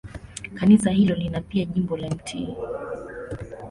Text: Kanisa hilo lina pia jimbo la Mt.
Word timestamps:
Kanisa 0.53 0.89
hilo 0.91 1.15
lina 1.15 1.41
pia 1.41 1.65
jimbo 1.65 1.97
la 1.97 2.09
Mt. 2.09 2.35